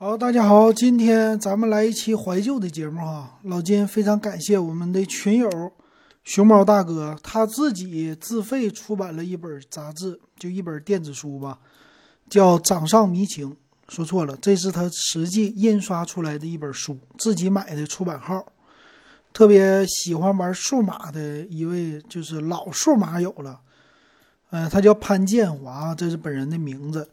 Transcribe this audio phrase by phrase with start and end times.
[0.00, 3.36] 好，大家好，今天咱们来一期怀旧的节目哈。
[3.42, 5.72] 老金非常感谢我们的群友
[6.22, 11.58] 熊猫大哥，他自己自费出版了一本杂志，就一本电子书吧，
[12.30, 13.50] 叫《掌上迷情》。
[13.88, 18.46] 说错了，这是他实际印刷出来的一本书，自己买的出版号。
[19.32, 23.58] 特别喜欢玩数码的一位，就是老数码友了。
[24.50, 27.10] 嗯，他叫潘建华，这是本人的名字。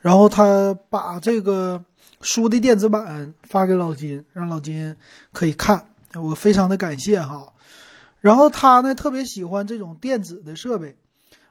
[0.00, 1.84] 然后他把这个
[2.20, 4.96] 书的电子版发给老金，让老金
[5.32, 7.52] 可以看，我非常的感谢哈。
[8.20, 10.96] 然后他呢特别喜欢这种电子的设备，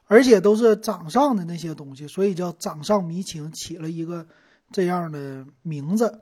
[0.05, 4.27] 而且都是掌上的那些东西，所以叫掌上迷情，起了一个
[4.71, 6.21] 这样的名字，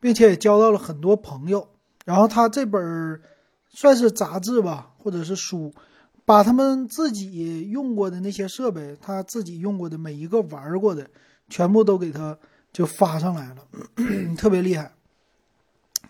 [0.00, 1.68] 并且也交到了很多朋友。
[2.04, 3.20] 然后他这本
[3.68, 5.74] 算是杂志吧，或者是书，
[6.24, 11.08] 把他们自己用过的那些设备，他自己用过的每一个玩过的。
[11.50, 12.38] 全部都给他
[12.74, 14.90] 就发上来了，特别厉害。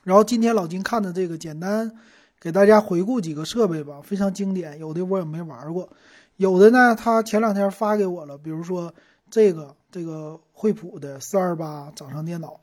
[0.03, 1.93] 然后今天老金看的这个，简单
[2.41, 4.79] 给大家回顾几个设备吧，非常经典。
[4.79, 5.91] 有的我也没玩过，
[6.39, 8.95] 有的呢他前两天发给我了，比如说
[9.31, 12.59] 这个这个惠普的四二八掌上电脑，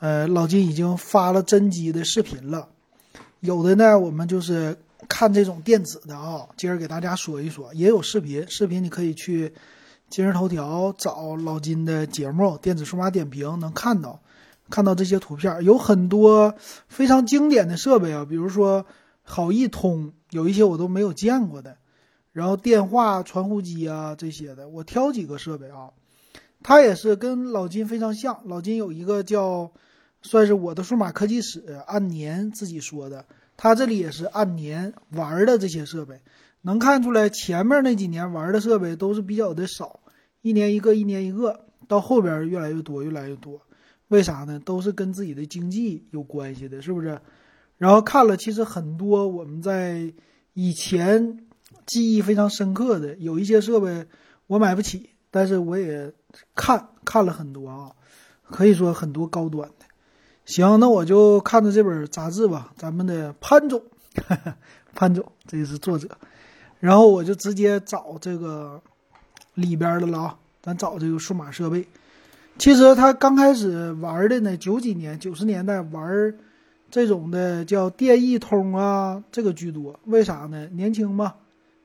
[0.00, 2.70] 呃，老金已经发了真机的视频了。
[3.40, 4.74] 有的呢我们就是
[5.06, 9.52] 看这种电子的啊，今儿给大家说一说，也有视频，视频你可以去。
[10.10, 14.22] 今日头条找老金的节目，电子数码点评能看到，
[14.70, 16.54] 看到这些图片，有很多
[16.86, 18.86] 非常经典的设备啊，比如说
[19.22, 21.78] 好易通，有一些我都没有见过的，
[22.32, 25.90] 然后电话传呼机啊这些的，我挑几个设备啊，
[26.62, 29.72] 它也是跟老金非常像，老金有一个叫
[30.22, 33.24] 算是我的数码科技史，按年自己说的，
[33.56, 36.20] 他这里也是按年玩的这些设备，
[36.66, 40.00] 能看出来前面那几年玩的设备都是比较的少。
[40.40, 43.60] 一年一个，一年一个，到后边越来越多，越来越多，
[44.08, 44.58] 为啥呢？
[44.64, 47.20] 都是跟自己的经济有关系的，是不是？
[47.76, 50.12] 然后看了，其实很多我们在
[50.54, 51.46] 以前
[51.86, 54.06] 记忆非常深刻的，有一些设备
[54.46, 56.12] 我买不起，但是我也
[56.54, 57.92] 看看了很多啊，
[58.50, 59.86] 可以说很多高端的。
[60.44, 63.82] 行，那我就看着这本杂志吧，咱们的潘总，
[64.94, 66.08] 潘总，这是作者，
[66.84, 68.82] 然后我就直接找这个。
[69.54, 71.86] 里边的了啊，咱找这个数码设备。
[72.58, 76.34] 其实他刚开始玩的呢，九几年、九十年代玩
[76.90, 80.00] 这种的叫电易通啊，这个居多。
[80.06, 80.66] 为啥呢？
[80.72, 81.34] 年轻嘛，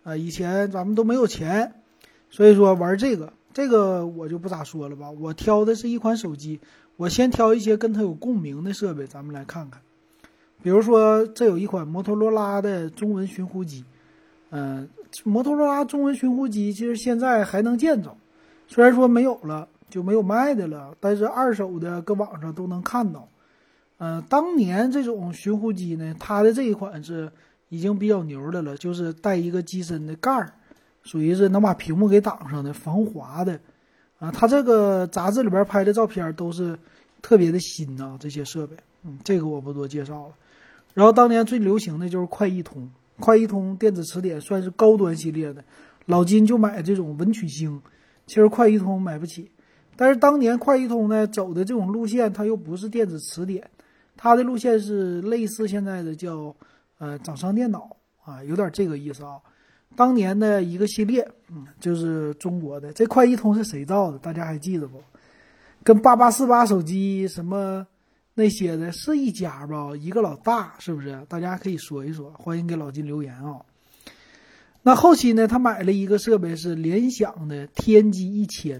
[0.03, 1.75] 啊，以前咱们都没有钱，
[2.31, 3.31] 所以说玩这个。
[3.53, 5.11] 这个我就不咋说了吧。
[5.11, 6.59] 我挑的是一款手机，
[6.97, 9.79] 我先挑一些跟它有共鸣的设备，咱们来看看。
[10.63, 13.85] 比如说，这有一款摩托罗拉的中文寻呼机，
[14.49, 14.87] 嗯。
[15.23, 18.15] 摩托罗拉中文寻呼机其实现在还能见着，
[18.67, 23.27] 虽然说没有了就没有卖的了，但是二手的搁网上都能看到。
[23.97, 27.31] 嗯，当年这种寻呼机呢，它的这一款是
[27.69, 30.53] 已经比较牛的了，就是带一个机身的盖儿，
[31.01, 33.59] 属于是能把屏幕给挡上的防滑的。
[34.19, 36.77] 啊，它这个杂志里边拍的照片都是
[37.23, 38.77] 特别的新呐，这些设备。
[39.03, 40.33] 嗯，这个我不多介绍了。
[40.93, 42.87] 然后当年最流行的就是快易通。
[43.19, 45.63] 快易通电子词典算是高端系列的，
[46.06, 47.81] 老金就买这种文曲星。
[48.25, 49.52] 其实快易通买不起，
[49.96, 53.68] 但是当年快易通呢走的这种路线，它又不是电子词典，
[54.16, 56.56] 它的路线是类似现在的叫
[57.00, 59.38] 呃掌上电脑啊，有点这个意思啊。
[59.96, 64.19] 当年的一个系列，嗯，就是中国的这快易通是谁造的？
[64.19, 65.02] 大家还记得不？
[65.84, 67.85] 跟八八四八手机什么？
[68.39, 71.25] 那些的是一家吧，一个老大是不是？
[71.27, 73.59] 大家可以说一说，欢迎给老金留言啊。
[74.81, 78.79] 那后期呢，他买了一个设备是联想的天玑一千，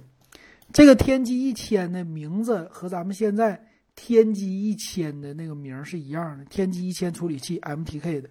[0.72, 3.68] 这个天玑一千的名字和咱们现在
[3.98, 8.30] 天玑一千的那个名是一样的，天玑一千处理器 MTK 的。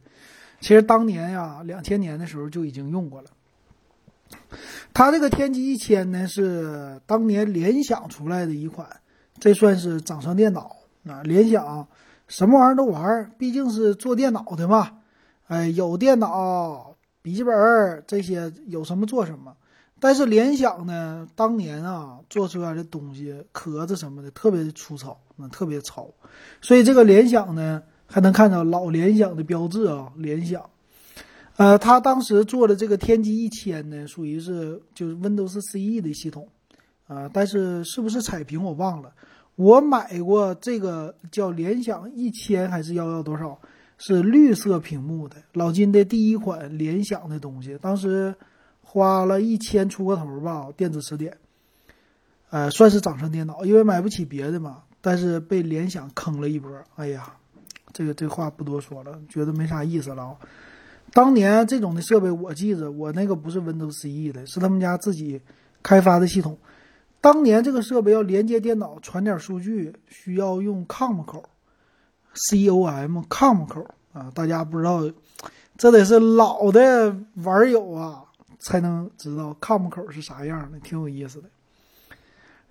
[0.61, 3.31] 其实当年呀，两千年的时候就已经用过了。
[4.94, 8.88] 它这个天玑一千呢，是当年联想出来的一款，
[9.38, 10.75] 这算是掌上电脑。
[11.09, 11.87] 啊，联想
[12.27, 14.99] 什么玩意儿都玩，毕竟是做电脑的嘛。
[15.47, 19.56] 哎，有电脑、笔记本这些，有什么做什么。
[20.00, 26.09] 但是联想呢，当年啊做出来的东西壳子什么的特别的粗糙，啊，特别糙。
[26.61, 30.12] 所以这个联想呢，还能看到老联想的标志啊。
[30.17, 30.71] 联想，
[31.56, 36.47] 呃，他当时做的这个天玑一千呢，属于是就是 Windows CE 的系统，
[37.09, 39.11] 啊，但是是不是彩屏我忘了。
[39.58, 43.58] 我买过这个叫联想一千还是幺幺多少，
[43.99, 48.32] 是绿色屏幕的老金的第一款联想的东西，当时
[48.82, 51.37] 花了一千出个头吧，电子词典，
[52.50, 54.84] 呃，算是掌上电脑，因为买不起别的嘛。
[55.00, 56.70] 但是被联想坑了一波。
[56.94, 57.34] 哎呀，
[57.93, 60.37] 这个这话不多说了，觉得没啥意思了啊。
[61.12, 65.40] 当年这种的设备，我记着，我那个不是 Windows CE 的，是他们家自己
[65.82, 66.56] 开发的系统。
[67.29, 71.45] 当年这个设备要连接电脑传点数据，需要用 COM 口
[72.35, 75.03] ，COM COM 口啊，大家不知道，
[75.77, 78.25] 这得是老的玩友啊
[78.59, 81.51] 才能知道 COM 口是啥样的，挺有意思的。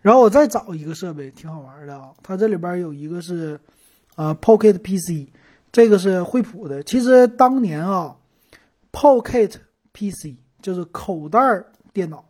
[0.02, 3.60] 然后我再找一个设备，挺好玩的啊，它这里边有一个是
[4.16, 5.30] 啊 Pocket PC，
[5.72, 6.82] 这个是惠普的。
[6.82, 8.16] 其实当年啊
[8.92, 9.54] ，Pocket
[9.94, 11.40] PC 就是口袋
[11.94, 12.27] 电脑。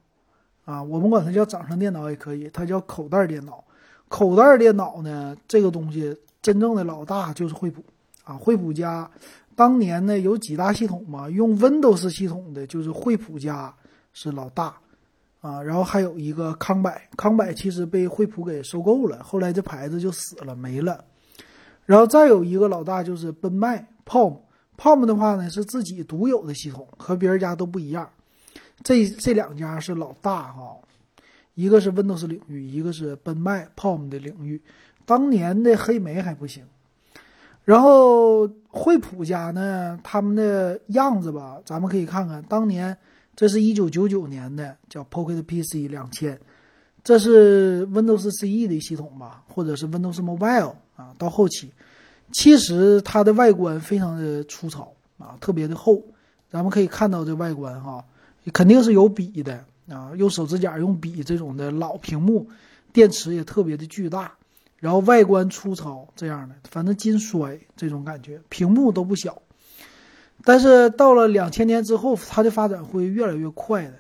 [0.68, 3.64] 啊，我们管它叫掌上电脑也可以，它叫口袋电脑。
[4.10, 7.82] 口袋电脑呢，这个东西真正的老大就是惠普
[8.26, 8.36] 啊。
[8.36, 9.10] 惠普家
[9.56, 13.74] 当年呢有几大系统嘛，用 Windows 系统的就是惠普家
[14.12, 14.76] 是老大
[15.40, 15.64] 啊。
[15.64, 21.02] 然后还有一个康柏，康柏其实被惠普给收购了，后来这牌子就死了没了。
[21.86, 28.10] 然后再有一个老大就是奔迈 Palm，Palm 的话呢是自己独有的系统，和别人家都不一样。
[28.84, 30.78] 这这两家是老大哈，
[31.56, 34.62] 一个是 Windows 领域，一个是奔迈 Palm 的领域。
[35.06, 36.64] 当年的黑莓还不行，
[37.64, 42.44] 然后惠普家呢，他们的样子吧，咱们可以看看。
[42.44, 42.96] 当年
[43.36, 46.40] 这是一九九九年的，叫 Pocket PC 两千，
[47.04, 51.14] 这是 Windows CE 的系统吧，或者是 Windows Mobile 啊。
[51.18, 51.72] 到后期，
[52.32, 56.04] 其实它的外观非常的粗糙啊，特别的厚。
[56.50, 58.06] 咱们可以看到这外观哈。
[58.54, 62.50] 肯定是有笔的啊，用手指甲用笔这种的老屏幕，
[62.94, 64.34] 电池也特别的巨大，
[64.78, 69.42] 然后外观粗糙这样的，反正金衰这种感觉，屏幕都不小。
[70.46, 73.94] 但是到了两千年之后，它的发展会越来越快的，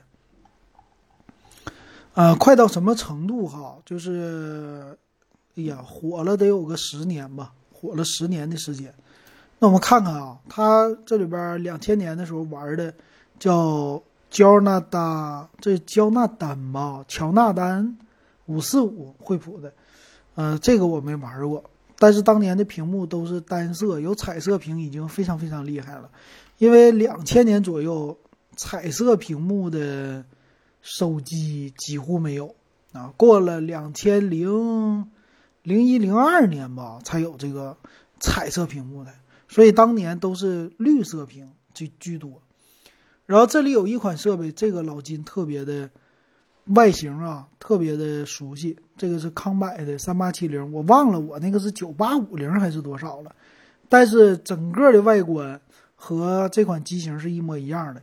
[2.13, 3.77] 呃，快到什么程度哈？
[3.85, 4.97] 就是，
[5.55, 8.93] 哎呀，火了得有个十年吧，火了十年的时间。
[9.59, 12.93] 那我们看看啊，它这里边两千年的时候玩的
[13.39, 14.01] 叫。
[14.29, 17.03] 焦纳丹，这焦纳丹吧？
[17.07, 17.97] 乔纳丹，
[18.45, 19.73] 五四五，惠普的，
[20.35, 21.63] 呃，这个我没玩过。
[21.97, 26.09] 但是当年的屏幕都是单色，有彩色屏已经非常非常厉害了。
[26.57, 28.17] 因为两千年左右，
[28.55, 30.23] 彩色屏幕的
[30.81, 32.53] 手机几乎没有
[32.91, 33.13] 啊。
[33.17, 35.09] 过了两千零
[35.63, 37.77] 零一零二年吧，才有这个
[38.19, 39.11] 彩色屏幕的，
[39.47, 42.41] 所以当年都是绿色屏居居多。
[43.27, 45.89] 然后这里有一款设备，这个老金特别的
[46.67, 48.79] 外形啊，特别的熟悉。
[48.95, 53.35] 这个是康柏的三八七零，我忘了我那个是九八五零还是多少了。
[53.89, 55.59] 但是整个的外观
[55.93, 58.01] 和这款机型是一模一样的。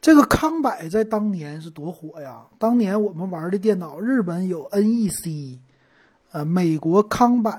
[0.00, 2.46] 这个康柏在当年是多火呀！
[2.58, 5.58] 当年我们玩的电脑，日本有 NEC，
[6.32, 7.50] 呃，美国康柏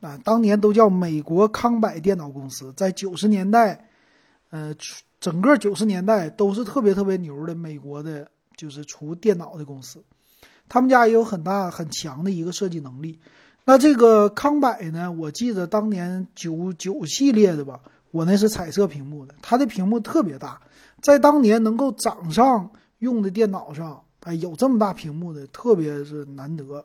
[0.00, 3.90] 啊，当年都叫美国康柏电脑公司，在九十年代，
[4.48, 4.74] 呃。
[5.26, 10.04] 整个九十年代都是特别特别牛的美国的，就是出电脑的公司，
[10.68, 13.18] 他们家也有很大很强的一个设计能力。
[13.64, 17.80] 那这个康柏呢，我记得当年九九系列的吧，
[18.12, 20.60] 我那是彩色屏幕的，它的屏幕特别大，
[21.02, 22.70] 在当年能够掌上
[23.00, 26.84] 用的电脑上，哎，有这么大屏幕的，特别是难得。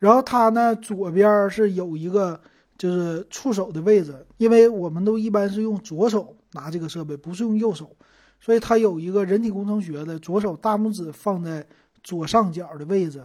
[0.00, 2.40] 然后它呢，左边是有一个
[2.76, 6.34] 就是触手的位置，因为我们都一般是用左手。
[6.52, 7.96] 拿这个设备不是用右手，
[8.40, 11.66] 所以它有一个人体工程学的左手大拇指放在
[12.02, 13.24] 左上角的位置，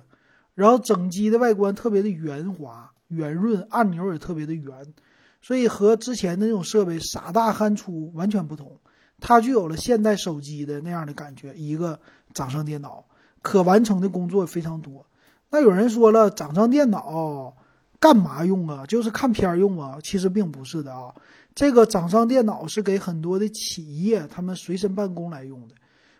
[0.53, 4.93] 然后整机的外观特别的圆滑、圆润，按钮也特别的圆，
[5.41, 8.77] 所以和之前的那种设备傻大憨粗完全不同。
[9.19, 11.99] 它具有了现代手机的那样的感觉，一个
[12.33, 13.05] 掌上电脑
[13.41, 15.05] 可完成的工作非常多。
[15.49, 17.55] 那有人说了，掌上电脑
[17.97, 18.85] 干嘛用啊？
[18.85, 19.97] 就是看片用啊？
[20.03, 21.15] 其实并不是的啊。
[21.55, 25.75] 这个掌上电脑是给很多的企业他们随身办公来用的。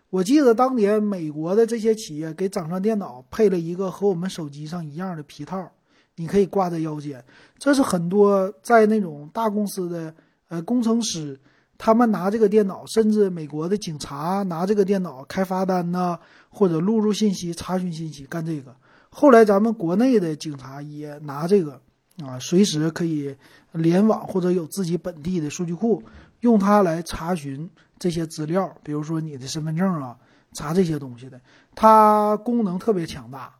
[0.08, 5.70] 我记得当年美国的这些企业给掌上电脑配了一个和我们手机上一样的皮套，
[6.14, 7.22] 你可以挂在腰间。
[7.58, 10.14] 这是很多在那种大公司的
[10.48, 11.38] 呃工程师，
[11.76, 18.74] 他们拿这个电脑，甚至美国的警察拿这个电脑开罚单呐，或者录入信息、查询信息干这个。
[19.10, 21.82] 后来咱们国内的警察也拿这个。
[22.24, 23.36] 啊，随时可以
[23.72, 26.02] 联网或者有自己本地的数据库，
[26.40, 27.68] 用它来查询
[27.98, 30.16] 这些资料，比如说你的身份证啊，
[30.54, 31.38] 查这些东西的，
[31.74, 33.54] 它功能特别强大。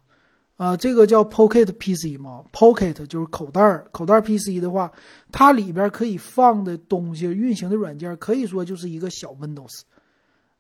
[0.57, 4.91] 啊，这个叫 Pocket PC 嘛，Pocket 就是口袋儿，口袋 PC 的话，
[5.31, 9.83] 它里边可以放的东西、运行的软件，可以说就是一个小 Windows，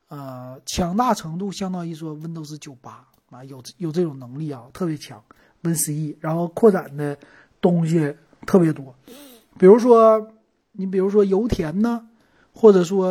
[0.08, 5.24] 呃，强大程度相当于说 Windows 九八啊，有有这种能力啊，特别强
[5.62, 7.16] Win 十一，然后扩展的。
[7.66, 8.14] 东西
[8.46, 8.94] 特别多，
[9.58, 10.26] 比如说
[10.72, 12.06] 你比如说油田呢，
[12.52, 13.06] 或者说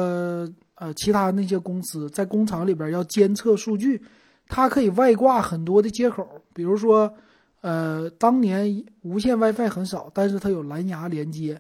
[0.76, 4.02] 呃其他那些公司在工厂里边要监测数据，
[4.48, 7.14] 它可以外挂很多的接口，比如说
[7.62, 11.60] 呃当年无线 WiFi 很少，但是它有蓝牙连接，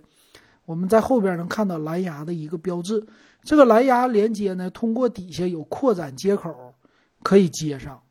[0.66, 3.06] 我们在后边能看到蓝牙的一个标志。
[3.44, 6.74] 这个蓝牙连接呢，通过底下有扩展接口
[7.22, 8.02] 可以接上，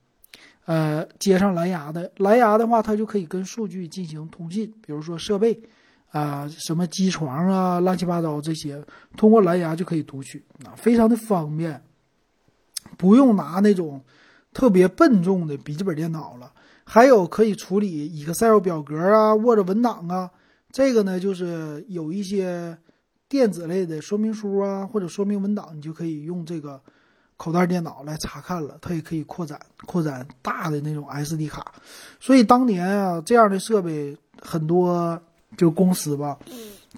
[0.66, 2.10] 呃，接上蓝牙的。
[2.16, 5.60] 蓝牙的话，它就可以跟数据进行通信，比如说设备
[6.10, 8.84] 啊，什么机床啊，乱七八糟这些，
[9.16, 11.82] 通过蓝牙就可以读取啊，非常的方便，
[12.96, 14.02] 不用拿那种
[14.52, 16.52] 特别笨重的笔记本电脑了。
[16.84, 20.30] 还有可以处理 Excel 表格啊，Word 文档啊，
[20.70, 22.78] 这个呢就是有一些。
[23.26, 26.80] 电子类的说明书啊，或者说明文档，你就可以用这个
[27.36, 28.78] 口袋电脑来查看了。
[28.80, 31.72] 它也可以扩展、扩展大的那种 SD 卡。
[32.20, 35.20] 所以当年啊，这样的设备很多，
[35.56, 36.38] 就公司吧，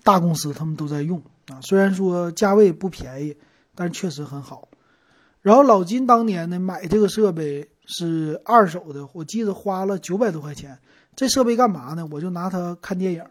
[0.03, 1.61] 大公司他们都在用啊。
[1.63, 3.37] 虽然说价位不便宜，
[3.75, 4.69] 但确实很好。
[5.43, 10.79] 然后老金当年呢买这个设备是二手的，我记得花了九百多块钱。
[11.15, 12.07] 这设备干嘛呢？
[12.11, 13.25] 我就拿它看电影。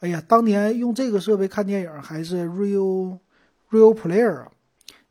[0.00, 3.18] 哎呀，当年用这个设备看电影还是 Real
[3.70, 4.48] Real Player，啊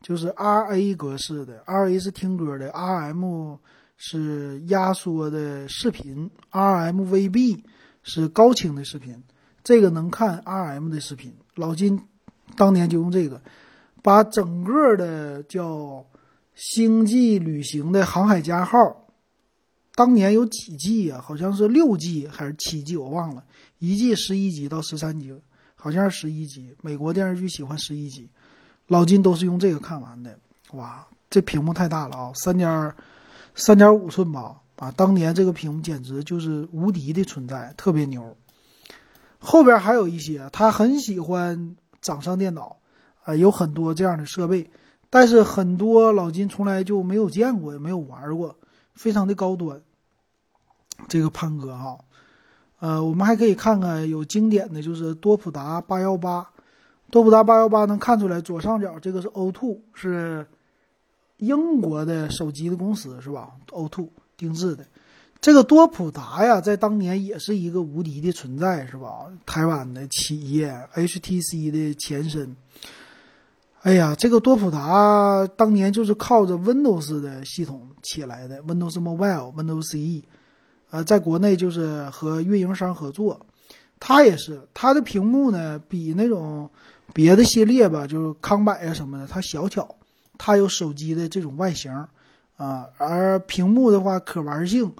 [0.03, 3.57] 就是 RA 格式的，RA 是听歌的，RM
[3.95, 7.63] 是压缩的视频，RMVB
[8.03, 9.23] 是高清的视频，
[9.63, 11.33] 这个能看 RM 的视频。
[11.55, 12.01] 老金
[12.57, 13.41] 当年就用这个，
[14.01, 15.69] 把整个的叫
[16.53, 19.07] 《星际旅行》的航海家号，
[19.95, 21.21] 当年有几季啊？
[21.21, 23.45] 好像是六季还是七季，我忘了。
[23.79, 25.33] 一季十一集到十三集，
[25.75, 26.75] 好像是十一集。
[26.81, 28.29] 美国电视剧喜欢十一集，
[28.87, 30.37] 老金都是用这个看完的。
[30.73, 32.93] 哇，这屏幕太大了啊，三点
[33.55, 34.61] 三点五寸吧？
[34.77, 38.35] 啊，当年这个屏幕简直就是无敌的存在，特别牛。
[39.39, 42.77] 后边还有一些，他很喜欢掌上电脑，
[43.23, 44.69] 啊，有很多这样的设备，
[45.09, 48.55] 但是很多老金从来就没有见过，也没有玩过，
[48.93, 49.81] 非常的高端。
[51.07, 51.97] 这个潘哥哈。
[52.79, 56.49] 呃，我们还可以看看有经典的就是多普达八幺八，
[57.13, 60.47] 多普达八幺八能看出来左上角这个是 O2，是
[61.37, 64.83] 英国的手机的公司是吧？O2 定制的，
[65.39, 69.27] 这个多普达呀，在当年也是一个无敌的存在是吧？
[69.45, 72.55] 台湾的企业，HTC 的前身。
[73.83, 80.23] 哎呀，这个多普达当年就是靠着 Windows 的系统起来的，Windows Mobile、Windows CE。
[80.89, 83.45] 呃，在国内就是和运营商合作，
[83.99, 86.71] 它也是它的屏幕呢，比那种
[87.11, 89.95] 别的系列吧，就是康柏啊什么的，它小巧，
[90.37, 91.91] 它有手机的这种外形
[92.55, 94.93] 啊，而屏幕的话可玩性，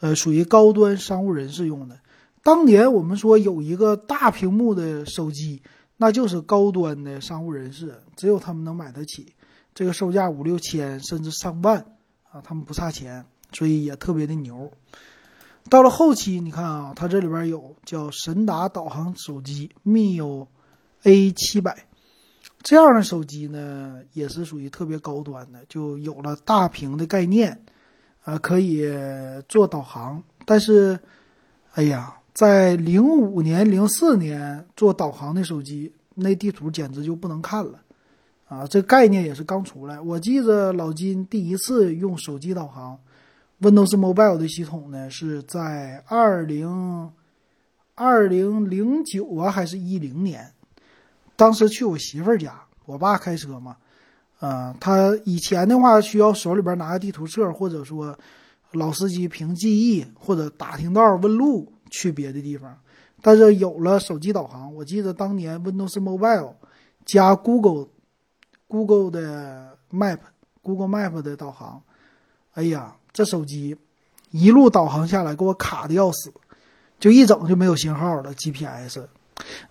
[0.00, 1.98] 呃，属于高端商务人士用的。
[2.42, 5.60] 当年我们说有一个大屏幕的手机，
[5.96, 9.34] 那就是高端的商务人士，只有他们能买得起，
[9.74, 11.84] 这个售价五六千甚至上万
[12.30, 14.70] 啊，他们不差钱，所以也特别的牛。
[15.68, 20.46] 到了后期，你看啊，它这里边有叫神达导航手机 Mio
[21.04, 21.84] A 七百
[22.62, 27.64] 这样的手机呢，也是属于特别高端的，就有了大屏的概念，
[28.24, 28.84] 啊，可以
[29.48, 30.22] 做导航。
[30.44, 30.98] 但是，
[31.74, 37.80] 哎呀，在零五年、零四年做导航的手机，那地图简直就不能看了，
[38.48, 40.00] 啊，这概念也是刚出来。
[40.00, 42.98] 我记得老金第一次用手机导航。
[43.60, 47.10] Windows Mobile 的系统呢，是在二零
[47.96, 50.52] 二零零九啊，还是一零年？
[51.38, 53.76] 当时去我媳妇儿家，我爸开车嘛，
[54.40, 58.18] 呃，他以前的话需要手里边拿个地图册，或者说
[58.72, 62.76] 老司机凭记忆或者打听道问路去别的地方。
[63.22, 66.54] 但是有了手机导航，我记得当年 Windows Mobile
[67.06, 67.86] 加 Google
[68.66, 70.18] Google 的 Map
[70.60, 71.82] Google Map 的导航，
[72.54, 72.96] 哎呀！
[73.10, 73.76] 这手机
[74.30, 76.32] 一路导航下来，给我卡的要死，
[77.00, 78.32] 就一整就没有信号了。
[78.34, 79.00] GPS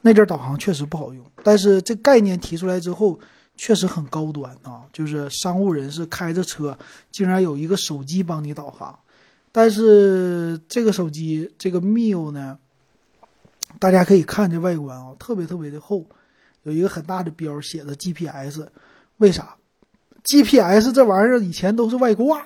[0.01, 3.19] 那阵导航确实不好用，但是这概念提出来之后，
[3.55, 4.83] 确实很高端啊！
[4.93, 6.77] 就是商务人士开着车，
[7.11, 8.97] 竟然有一个手机帮你导航。
[9.51, 12.59] 但是这个手机这个 Mio 呢，
[13.79, 16.05] 大家可以看这外观啊，特别特别的厚，
[16.63, 18.67] 有一个很大的标写着 GPS。
[19.17, 19.55] 为啥
[20.23, 22.45] ？GPS 这玩意儿以前都是外挂。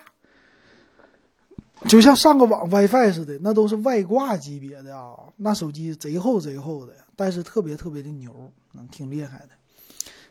[1.87, 8.31] 就像上个网 WiFi 似的，那都是外挂级别的啊，那手机贼厚贼厚的，但是特别特别的牛，
[8.75, 9.49] 嗯，挺厉害的。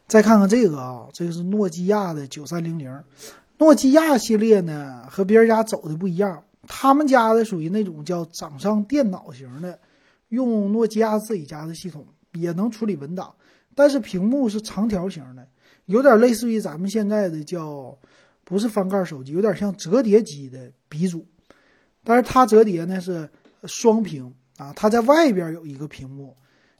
[0.06, 3.02] 再看看这个啊，这个是诺基亚的九三零零，
[3.58, 9.80] 诺基亚系列呢和别人家走的不一样，他们家的属于那种叫掌上电脑型的，
[10.28, 13.34] 用诺基亚自己家的系统也能处理文档，
[13.74, 15.48] 但是屏幕是长条形的，
[15.86, 17.98] 有点类似于咱们现在的叫
[18.44, 21.26] 不是翻盖手机，有点像折叠机的鼻祖。
[22.04, 23.28] 但是它折叠呢是
[23.64, 26.36] 双屏啊，它在外边有一个屏幕，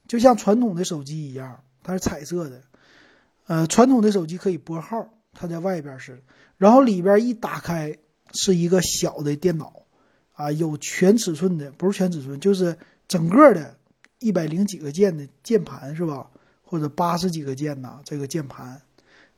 [0.08, 2.62] 就像传统的手机一样，它是彩色的。
[3.46, 6.22] 呃，传统的手机可以拨号，它在外边是，
[6.56, 7.98] 然后里边一打开
[8.32, 9.82] 是一个小的电脑，
[10.34, 12.76] 啊，有全尺寸的，不是全尺寸，就是
[13.08, 13.76] 整个的，
[14.20, 16.30] 一百零几个键的键盘是吧？
[16.62, 18.80] 或者八十几个键呐，这个键盘，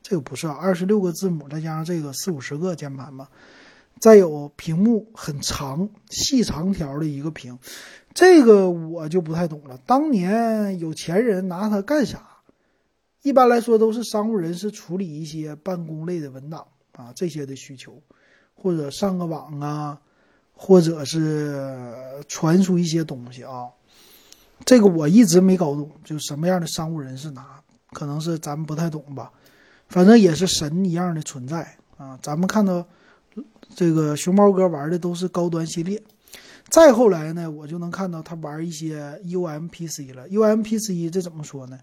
[0.03, 3.29] 这个不是啊，二十六个字母再加上这个四五十个键盘吧。
[4.03, 7.57] 再有屏幕很长，细长条的一个屏，
[8.13, 9.79] 这个我就不太懂了。
[9.85, 12.21] 当年有钱人拿它干啥？
[13.21, 18.01] 一般来说都是商务人士处理一些办公类的文档啊，这些的需求，
[18.55, 20.01] 或者上个网啊，
[20.51, 21.65] 或者是
[22.27, 23.69] 传输一些东西啊。
[24.65, 27.61] 这个我一直没搞懂，就什么样的商务人士拿，
[27.93, 29.31] 可能是咱们不太懂吧。
[29.87, 32.19] 反正也是神一样的存在啊。
[32.21, 32.85] 咱们看到
[33.75, 36.01] 这个熊猫哥玩的都是高端系列，
[36.69, 40.27] 再后来呢，我就能看到他玩一些 UMPC 了。
[40.29, 41.79] UMPC 这怎么说呢？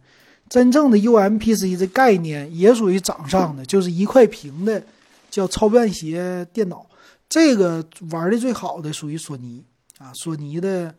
[0.49, 4.83] 真正的 UMPC 这概念也属于掌上的，就是一块屏的，
[5.30, 6.85] 叫超便携电脑。
[7.28, 9.62] 这个玩的最好的属于索尼
[9.99, 10.92] 啊，索尼的，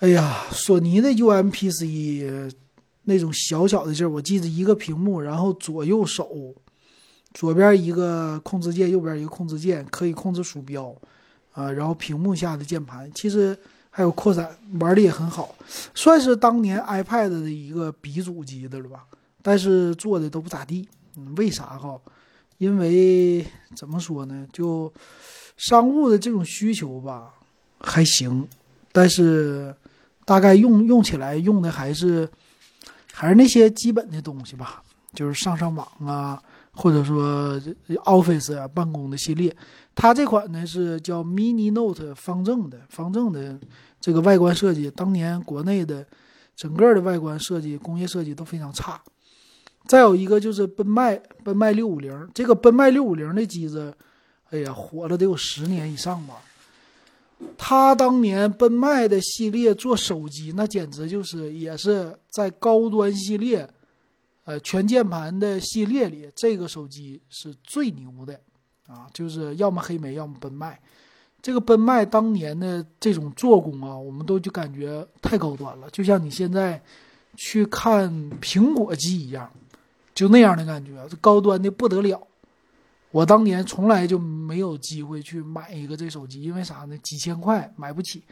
[0.00, 2.52] 哎呀，索尼的 UMPC
[3.04, 6.54] 那种小小的劲儿，我记得一个屏幕，然后左右手，
[7.34, 10.94] 左边一个控制键，右边一个控制键，可以控制鼠标，
[11.52, 13.58] 啊，然后屏幕下的键盘，其实。
[13.92, 15.52] 还有扩展玩的也很好，
[15.96, 19.04] 算是当年 iPad 的一个鼻祖级的了吧。
[19.42, 22.00] 但是做的都不咋地，嗯，为啥哈？
[22.58, 23.44] 因为
[23.74, 24.46] 怎么说呢？
[24.52, 24.90] 就
[25.56, 27.34] 商务的这种需求吧，
[27.80, 28.46] 还行，
[28.92, 29.74] 但是
[30.24, 32.30] 大概用用起来用的还是
[33.12, 34.84] 还是那些基本的东西吧，
[35.14, 36.40] 就是上上网啊，
[36.72, 37.58] 或者说
[38.04, 39.54] Office 啊办公的系列。
[39.94, 43.58] 它这款呢是叫 Mini Note 方正的，方正的
[44.00, 46.06] 这个外观设计，当年国内的
[46.56, 49.00] 整个的外观设计、工业设计都非常差。
[49.86, 53.92] 再有一个就是奔迈，奔迈六五零，这个奔迈六五零的机子，
[54.50, 56.34] 哎呀，火了得有十年以上吧。
[57.56, 63.68] 它当年奔迈的系列做手机，那简直就是也是在高端系列，
[64.44, 68.40] 呃，全键盘的系列里，这个手机是最牛的。
[68.86, 70.76] 啊，就是要么黑莓，要么奔迈。
[71.40, 76.82] 这个奔迈当年的这种做工啊，我们都就感觉太高端了，就像你现在
[77.36, 79.48] 去看苹果机一样，
[80.12, 82.20] 就那样的感觉，这高端的不得了。
[83.12, 86.98] 我当年从来就没有机会去买一个这手机，因为啥呢？
[86.98, 88.24] 几千块买不起，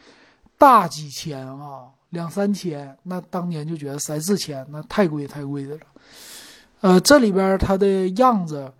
[0.59, 5.83] 大几千啊，两三千，那当年就觉得三四千那太贵太贵的了。
[6.81, 8.73] 呃，这里边它的样子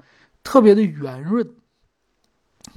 [0.43, 1.47] 特别的圆润。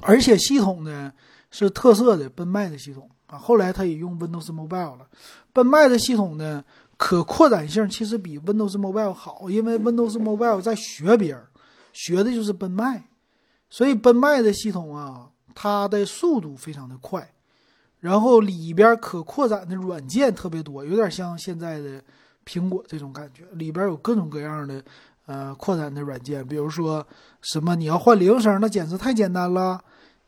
[0.00, 1.12] 而且系统呢
[1.50, 5.06] 是特色的奔迈的系统啊，后来它也用 Windows Mobile 了。
[5.52, 6.64] 奔迈的系统呢
[6.96, 11.42] 可扩展性其实比 Windows Mobile 好，因为 Windows Mobile 在学别人，
[11.92, 13.04] 学的就是奔迈，
[13.68, 17.31] 所以奔迈的系统啊，它的速度非常的快，
[18.02, 22.02] 然后里边可扩展的软件特别多，有点像现在的
[22.44, 24.84] 苹果这种感觉，里边有各种各样的。
[25.24, 27.06] 呃，扩展的软件，比如说
[27.42, 29.80] 什么你要换铃声，那简直太简单了。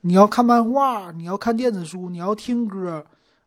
[0.02, 3.04] 你要看漫画，你要看电子书，你要听歌，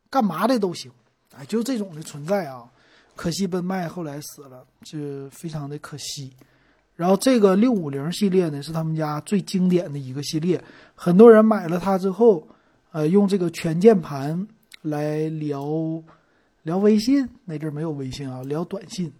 [0.09, 0.91] 干嘛的都行。
[1.33, 2.65] 哎，就这种的存在啊。
[3.15, 6.33] 可惜奔迈后来死了，就非常的可惜。
[6.97, 10.61] 然后这个六五零系列呢，是他们家最经典的一个系列，
[10.95, 12.45] 很多人买了它之后，
[12.97, 14.47] 呃，用这个全键盘
[14.81, 16.01] 来聊
[16.63, 19.13] 聊微信，那阵没有微信啊，聊短信，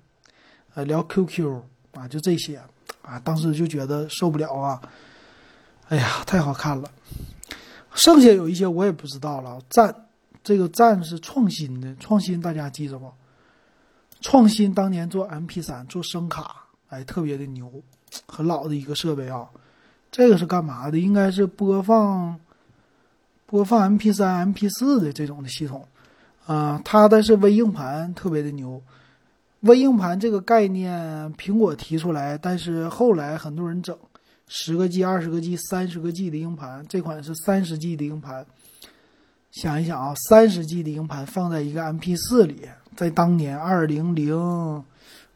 [0.74, 1.62] 呃，聊 QQ。
[1.92, 2.60] 啊，就这些，
[3.04, 4.82] 啊，当时就觉得受不了啊！
[5.90, 6.92] 哎呀，太好看了。
[7.94, 9.62] 剩下有一些我也不知道了。
[9.70, 10.08] 赞，
[10.44, 13.12] 这个赞是创新的，创新大家记着不？
[14.22, 17.72] 创新当年做 MP 三做声卡，哎，特别的牛，
[18.26, 19.48] 很老的一个设备啊。
[20.10, 20.98] 这个是干嘛的？
[20.98, 22.40] 应该是播放
[23.48, 25.84] 播放 MP 三、MP 四的这种的系统。
[26.46, 28.80] 啊，它的是微硬盘，特别的牛。
[29.62, 33.98] 微硬盘这个概念，苹果提出来，但是后来很多人整
[34.48, 38.46] 十个 G、二十个 G、三十个 G 的硬盘，这款是三十 G 的硬盘。
[39.52, 42.62] 想一想啊，三十 G 的硬盘放在一个 MP 四里，
[42.96, 44.36] 在当年二零零，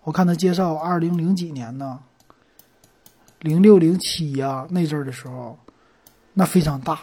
[0.03, 1.99] 我看他介绍二零零几年呢，
[3.39, 5.57] 零六零七呀那阵儿的时候，
[6.33, 6.99] 那非常大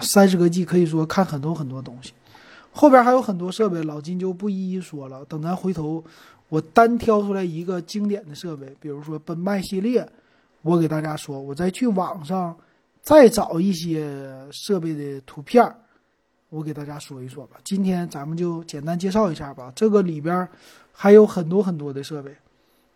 [0.00, 2.12] 三十个 G 可以说看很多很多东西。
[2.72, 5.24] 后边还有很多设备，老金就不一一说了。
[5.26, 6.02] 等咱回头，
[6.48, 10.08] 我单挑出来一个经典的设备，比如说奔迈系列，
[10.62, 12.56] 我给大家说，我再去网上
[13.00, 15.64] 再找一些设备的图片，
[16.50, 17.58] 我给大家说一说吧。
[17.62, 19.72] 今天咱们就简单介绍一下吧。
[19.76, 20.48] 这个里边
[20.92, 22.34] 还有很多很多的设备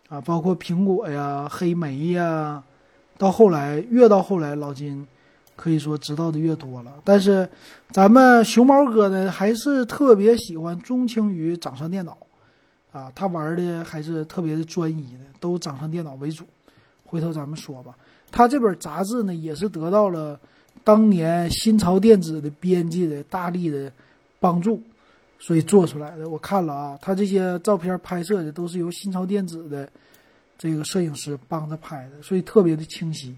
[0.09, 2.61] 啊，包括苹果呀、黑莓呀。
[3.17, 5.07] 到后来，越到后来，老金。
[5.59, 7.45] 可以说知道的越多了，但是
[7.91, 12.17] 咱们熊猫哥呢，还是特别喜欢钟情于掌上电脑，
[12.93, 16.45] 啊，他玩的还是特别的专一的，都掌上电脑为主。
[17.03, 17.93] 回头咱们说吧。
[18.31, 20.39] 他这本杂志呢，也是得到了
[20.85, 23.91] 当年新潮电子的编辑的大力的
[24.39, 24.81] 帮助，
[25.39, 26.29] 所以做出来的。
[26.29, 29.89] 我看了啊，他这些照片拍摄的都是由新潮电子的
[30.57, 33.35] 这个摄影师帮着拍的，所以特别的清晰。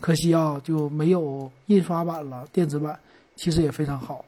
[0.00, 2.46] 可惜啊，就没有印刷版了。
[2.52, 2.98] 电子版
[3.36, 4.24] 其实也非常好。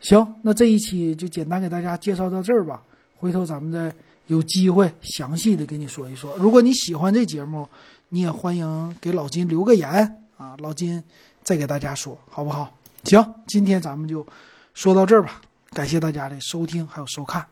[0.00, 2.82] 行，那这一期就简单给大家介绍到这儿吧。
[3.18, 3.94] 回头咱们再
[4.26, 6.34] 有机会详细的给你说一说。
[6.36, 7.68] 如果你喜欢这节目，
[8.08, 9.88] 你也欢迎给老金留个言
[10.36, 11.02] 啊，老金
[11.42, 12.72] 再给大家说，好不好？
[13.04, 14.26] 行，今天咱们就
[14.74, 15.40] 说到这儿吧。
[15.70, 17.44] 感谢大家的收听还有收看。